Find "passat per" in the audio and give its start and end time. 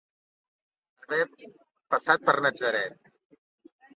1.95-2.35